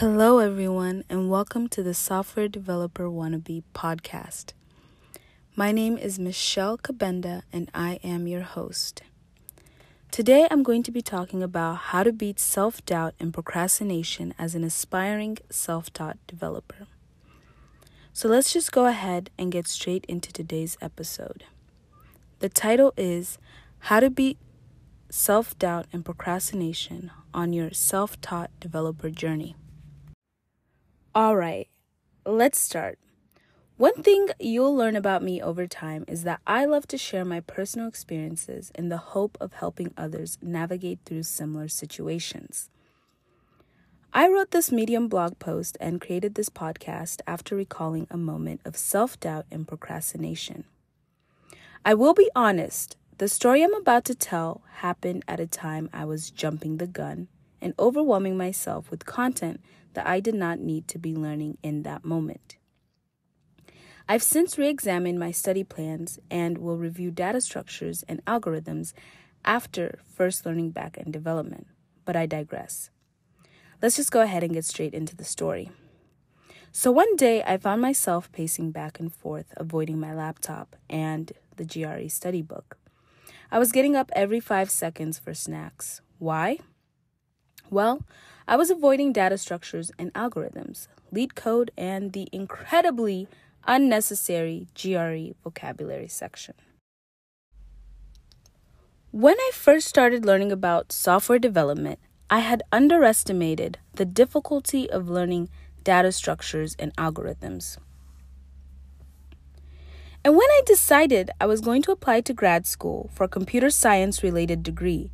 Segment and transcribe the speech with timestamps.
[0.00, 4.52] Hello, everyone, and welcome to the Software Developer Wannabe podcast.
[5.54, 9.00] My name is Michelle Kabenda, and I am your host.
[10.10, 14.54] Today, I'm going to be talking about how to beat self doubt and procrastination as
[14.54, 16.86] an aspiring self taught developer.
[18.12, 21.44] So, let's just go ahead and get straight into today's episode.
[22.40, 23.38] The title is
[23.78, 24.36] How to Beat
[25.08, 29.56] Self Doubt and Procrastination on Your Self Taught Developer Journey.
[31.16, 31.66] All right,
[32.26, 32.98] let's start.
[33.78, 37.40] One thing you'll learn about me over time is that I love to share my
[37.40, 42.68] personal experiences in the hope of helping others navigate through similar situations.
[44.12, 48.76] I wrote this Medium blog post and created this podcast after recalling a moment of
[48.76, 50.64] self doubt and procrastination.
[51.82, 56.04] I will be honest, the story I'm about to tell happened at a time I
[56.04, 57.28] was jumping the gun
[57.60, 59.60] and overwhelming myself with content
[59.94, 62.56] that I did not need to be learning in that moment.
[64.08, 68.92] I've since re examined my study plans and will review data structures and algorithms
[69.44, 71.66] after first learning back end development,
[72.04, 72.90] but I digress.
[73.82, 75.70] Let's just go ahead and get straight into the story.
[76.72, 81.64] So one day I found myself pacing back and forth, avoiding my laptop and the
[81.64, 82.76] GRE study book.
[83.50, 86.00] I was getting up every five seconds for snacks.
[86.18, 86.58] Why?
[87.70, 88.04] Well,
[88.46, 93.28] I was avoiding data structures and algorithms, LeetCode, and the incredibly
[93.66, 96.54] unnecessary GRE vocabulary section.
[99.10, 105.48] When I first started learning about software development, I had underestimated the difficulty of learning
[105.82, 107.78] data structures and algorithms.
[110.24, 113.70] And when I decided I was going to apply to grad school for a computer
[113.70, 115.12] science related degree,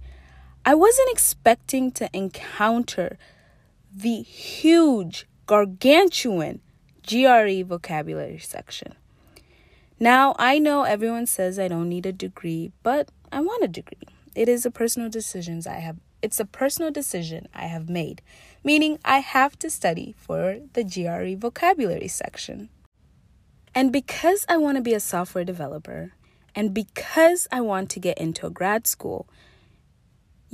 [0.64, 3.18] I wasn't expecting to encounter
[3.94, 6.60] the huge, gargantuan
[7.06, 8.94] GRE vocabulary section.
[9.98, 14.08] Now, I know everyone says I don't need a degree, but I want a degree.
[14.34, 18.22] It is a personal decision I have it's a personal decision I have made,
[18.62, 22.68] meaning I have to study for the GRE vocabulary section.
[23.74, 26.12] And because I want to be a software developer,
[26.54, 29.26] and because I want to get into a grad school,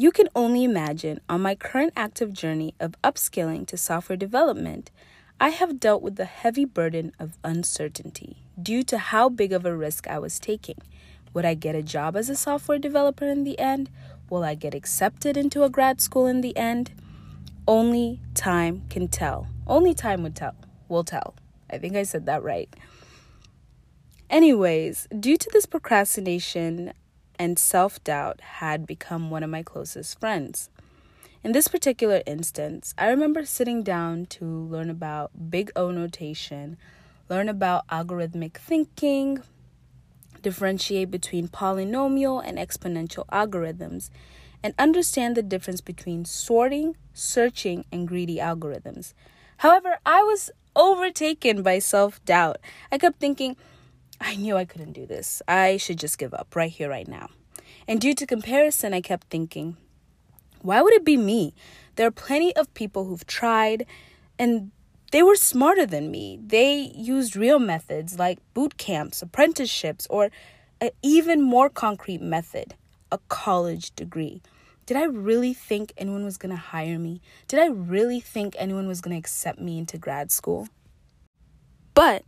[0.00, 4.92] you can only imagine on my current active journey of upskilling to software development,
[5.40, 9.76] I have dealt with the heavy burden of uncertainty due to how big of a
[9.76, 10.76] risk I was taking.
[11.34, 13.90] Would I get a job as a software developer in the end?
[14.30, 16.92] Will I get accepted into a grad school in the end?
[17.66, 19.48] Only time can tell.
[19.66, 20.54] Only time would tell.
[20.88, 21.34] Will tell.
[21.68, 22.72] I think I said that right.
[24.30, 26.92] Anyways, due to this procrastination,
[27.38, 30.70] and self doubt had become one of my closest friends.
[31.44, 36.76] In this particular instance, I remember sitting down to learn about big O notation,
[37.28, 39.42] learn about algorithmic thinking,
[40.42, 44.10] differentiate between polynomial and exponential algorithms,
[44.62, 49.14] and understand the difference between sorting, searching, and greedy algorithms.
[49.58, 52.58] However, I was overtaken by self doubt.
[52.90, 53.56] I kept thinking,
[54.20, 55.42] I knew I couldn't do this.
[55.46, 57.28] I should just give up right here, right now.
[57.86, 59.76] And due to comparison, I kept thinking,
[60.60, 61.54] why would it be me?
[61.96, 63.86] There are plenty of people who've tried
[64.38, 64.70] and
[65.10, 66.38] they were smarter than me.
[66.44, 70.30] They used real methods like boot camps, apprenticeships, or
[70.80, 72.74] an even more concrete method
[73.10, 74.42] a college degree.
[74.86, 77.20] Did I really think anyone was going to hire me?
[77.46, 80.68] Did I really think anyone was going to accept me into grad school?
[81.94, 82.24] But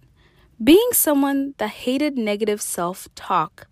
[0.62, 3.66] being someone that hated negative self talk,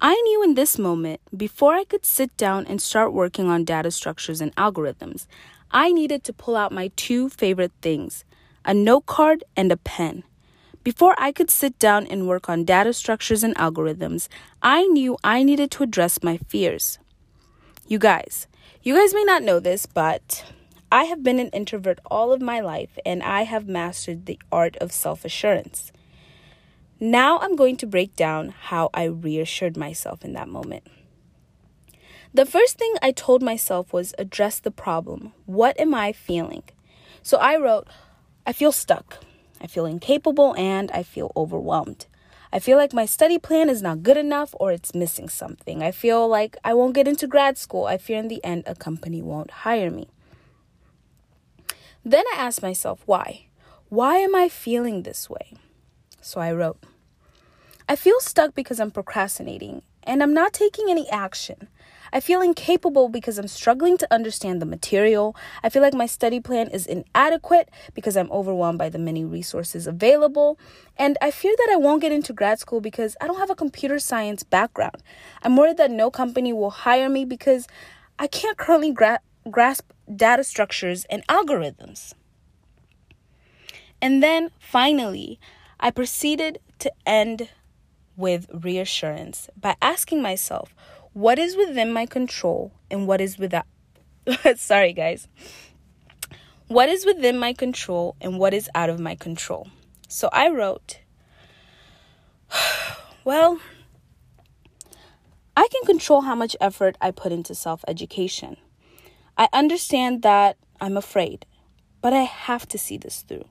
[0.00, 3.90] I knew in this moment, before I could sit down and start working on data
[3.90, 5.26] structures and algorithms,
[5.72, 8.24] I needed to pull out my two favorite things
[8.64, 10.22] a note card and a pen.
[10.84, 14.28] Before I could sit down and work on data structures and algorithms,
[14.62, 17.00] I knew I needed to address my fears.
[17.88, 18.46] You guys,
[18.82, 20.44] you guys may not know this, but
[20.92, 24.76] I have been an introvert all of my life and I have mastered the art
[24.76, 25.90] of self assurance.
[27.00, 30.84] Now I'm going to break down how I reassured myself in that moment.
[32.34, 35.32] The first thing I told myself was address the problem.
[35.46, 36.64] What am I feeling?
[37.22, 37.86] So I wrote,
[38.44, 39.22] I feel stuck.
[39.60, 42.06] I feel incapable and I feel overwhelmed.
[42.52, 45.82] I feel like my study plan is not good enough or it's missing something.
[45.82, 47.84] I feel like I won't get into grad school.
[47.84, 50.08] I fear in the end a company won't hire me.
[52.04, 53.46] Then I asked myself, why?
[53.88, 55.52] Why am I feeling this way?
[56.28, 56.76] So I wrote,
[57.88, 61.68] I feel stuck because I'm procrastinating and I'm not taking any action.
[62.12, 65.34] I feel incapable because I'm struggling to understand the material.
[65.62, 69.86] I feel like my study plan is inadequate because I'm overwhelmed by the many resources
[69.86, 70.58] available.
[70.98, 73.54] And I fear that I won't get into grad school because I don't have a
[73.54, 75.02] computer science background.
[75.42, 77.66] I'm worried that no company will hire me because
[78.18, 79.20] I can't currently gra-
[79.50, 82.12] grasp data structures and algorithms.
[84.00, 85.40] And then finally,
[85.80, 87.48] I proceeded to end
[88.16, 90.74] with reassurance by asking myself
[91.12, 93.66] what is within my control and what is without.
[94.56, 95.28] Sorry, guys.
[96.66, 99.68] What is within my control and what is out of my control?
[100.08, 100.98] So I wrote,
[103.24, 103.60] well,
[105.56, 108.56] I can control how much effort I put into self education.
[109.36, 111.46] I understand that I'm afraid,
[112.00, 113.44] but I have to see this through.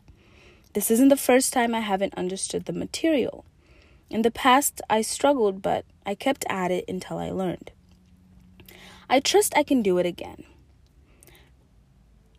[0.77, 3.45] This isn't the first time I haven't understood the material.
[4.11, 7.71] In the past, I struggled, but I kept at it until I learned.
[9.09, 10.43] I trust I can do it again.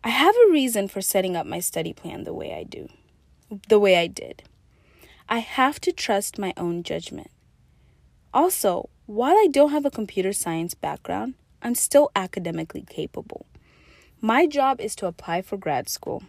[0.05, 2.87] I have a reason for setting up my study plan the way I do,
[3.67, 4.43] the way I did.
[5.27, 7.31] I have to trust my own judgment.
[8.33, 13.47] Also, while I don't have a computer science background, I'm still academically capable.
[14.21, 16.23] My job is to apply for grad school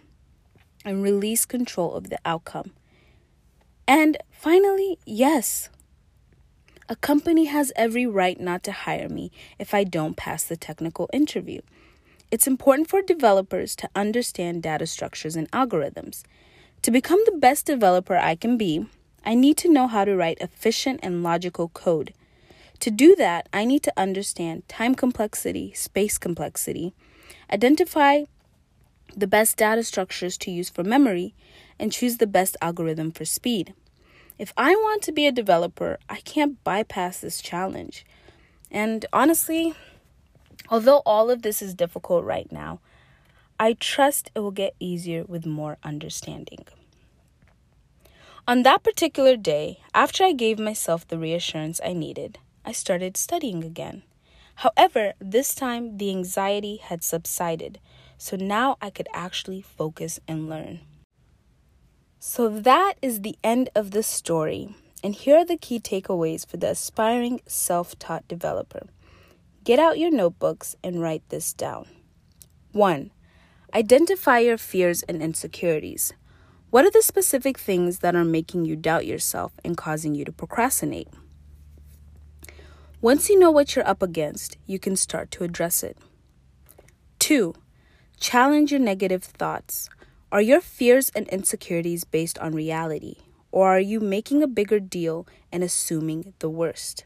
[0.85, 2.73] and release control of the outcome.
[3.87, 5.69] And finally, yes,
[6.88, 11.09] a company has every right not to hire me if I don't pass the technical
[11.12, 11.61] interview.
[12.31, 16.23] It's important for developers to understand data structures and algorithms.
[16.83, 18.87] To become the best developer I can be,
[19.25, 22.15] I need to know how to write efficient and logical code.
[22.81, 26.94] To do that, I need to understand time complexity, space complexity,
[27.53, 28.25] identify
[29.17, 31.35] the best data structures to use for memory,
[31.79, 33.75] and choose the best algorithm for speed.
[34.39, 38.07] If I want to be a developer, I can't bypass this challenge.
[38.71, 39.75] And honestly,
[40.69, 42.81] although all of this is difficult right now,
[43.59, 46.65] I trust it will get easier with more understanding.
[48.49, 53.62] On that particular day, after I gave myself the reassurance I needed, I started studying
[53.62, 54.03] again.
[54.57, 57.79] However, this time the anxiety had subsided,
[58.20, 60.81] so now I could actually focus and learn.
[62.19, 64.76] So that is the end of the story.
[65.02, 68.88] And here are the key takeaways for the aspiring self taught developer.
[69.64, 71.87] Get out your notebooks and write this down.
[72.72, 73.11] 1.
[73.72, 76.12] Identify your fears and insecurities.
[76.69, 80.32] What are the specific things that are making you doubt yourself and causing you to
[80.32, 81.08] procrastinate?
[83.00, 85.96] Once you know what you're up against, you can start to address it.
[87.20, 87.55] 2.
[88.20, 89.88] Challenge your negative thoughts.
[90.31, 93.14] Are your fears and insecurities based on reality,
[93.50, 97.05] or are you making a bigger deal and assuming the worst?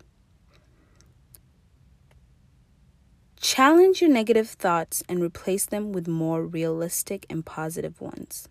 [3.40, 8.48] Challenge your negative thoughts and replace them with more realistic and positive ones.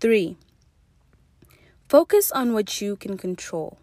[0.00, 0.36] 3.
[1.88, 3.78] Focus on what you can control.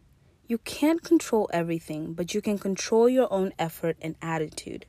[0.47, 4.85] You can't control everything, but you can control your own effort and attitude.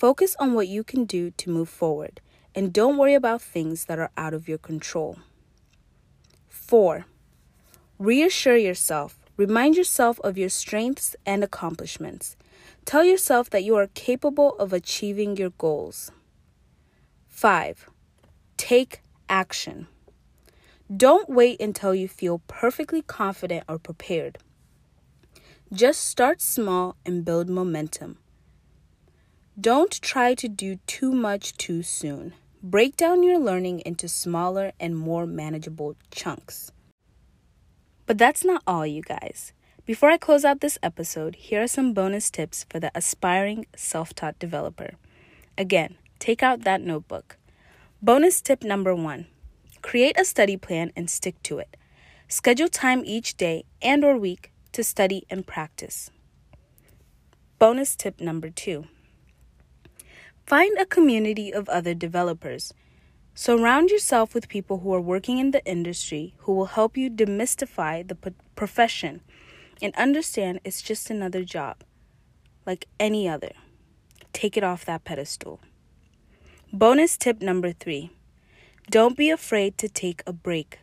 [0.00, 2.22] Focus on what you can do to move forward
[2.54, 5.18] and don't worry about things that are out of your control.
[6.48, 7.04] 4.
[7.98, 9.18] Reassure yourself.
[9.36, 12.34] Remind yourself of your strengths and accomplishments.
[12.86, 16.10] Tell yourself that you are capable of achieving your goals.
[17.28, 17.90] 5.
[18.56, 19.86] Take action.
[20.96, 24.38] Don't wait until you feel perfectly confident or prepared.
[25.70, 28.16] Just start small and build momentum.
[29.60, 32.34] Don't try to do too much too soon.
[32.62, 36.70] Break down your learning into smaller and more manageable chunks.
[38.06, 39.52] But that's not all, you guys.
[39.84, 44.14] Before I close out this episode, here are some bonus tips for the aspiring self
[44.14, 44.94] taught developer.
[45.58, 47.36] Again, take out that notebook.
[48.00, 49.26] Bonus tip number one
[49.82, 51.76] create a study plan and stick to it.
[52.28, 56.10] Schedule time each day and or week to study and practice.
[57.58, 58.86] Bonus tip number two
[60.50, 62.74] find a community of other developers.
[63.36, 68.02] Surround yourself with people who are working in the industry who will help you demystify
[68.08, 68.16] the
[68.56, 69.20] profession
[69.80, 71.84] and understand it's just another job,
[72.66, 73.52] like any other.
[74.32, 75.60] Take it off that pedestal.
[76.72, 78.10] Bonus tip number three
[78.90, 80.80] don't be afraid to take a break.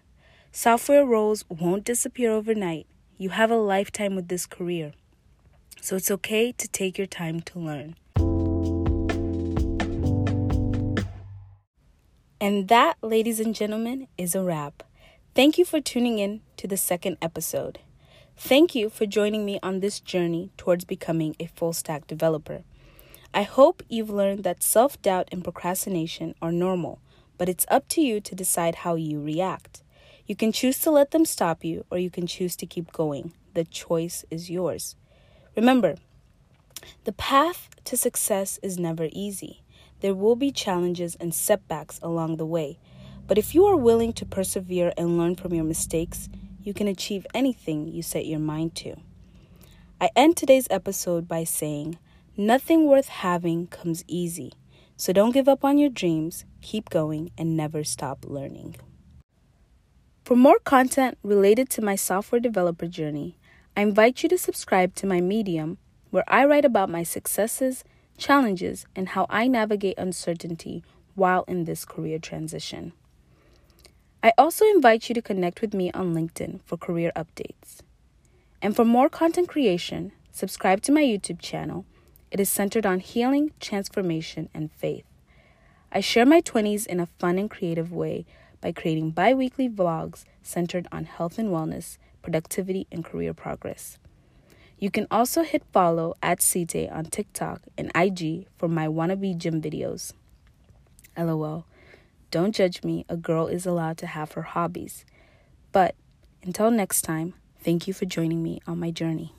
[0.50, 4.94] Software roles won't disappear overnight you have a lifetime with this career.
[5.82, 7.96] So it's okay to take your time to learn.
[12.48, 14.82] And that, ladies and gentlemen, is a wrap.
[15.36, 17.80] Thank you for tuning in to the second episode.
[18.38, 22.64] Thank you for joining me on this journey towards becoming a full stack developer.
[23.34, 27.02] I hope you've learned that self doubt and procrastination are normal,
[27.38, 29.84] but it's up to you to decide how you react.
[30.26, 33.34] You can choose to let them stop you, or you can choose to keep going.
[33.56, 34.96] The choice is yours.
[35.58, 35.96] Remember,
[37.04, 39.64] the path to success is never easy.
[40.02, 42.80] There will be challenges and setbacks along the way,
[43.28, 46.30] but if you are willing to persevere and learn from your mistakes,
[46.62, 48.96] you can achieve anything you set your mind to.
[50.00, 51.98] I end today's episode by saying,
[52.36, 54.54] Nothing worth having comes easy,
[54.96, 58.76] so don't give up on your dreams, keep going, and never stop learning.
[60.24, 63.38] For more content related to my software developer journey,
[63.76, 65.78] I invite you to subscribe to my Medium,
[66.12, 67.84] where I write about my successes,
[68.18, 70.84] challenges, and how I navigate uncertainty
[71.16, 72.94] while in this career transition.
[74.24, 77.82] I also invite you to connect with me on LinkedIn for career updates.
[78.62, 81.86] And for more content creation, subscribe to my YouTube channel.
[82.32, 85.06] It is centered on healing, transformation, and faith.
[85.92, 88.26] I share my 20s in a fun and creative way
[88.60, 93.98] by creating bi weekly vlogs centered on health and wellness, productivity, and career progress.
[94.80, 99.60] You can also hit follow at Cite on TikTok and IG for my wannabe gym
[99.60, 100.14] videos.
[101.18, 101.66] LOL.
[102.30, 105.04] Don't judge me, a girl is allowed to have her hobbies.
[105.72, 105.96] But
[106.44, 109.34] until next time, thank you for joining me on my journey.